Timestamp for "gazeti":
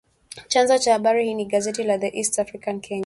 1.45-1.83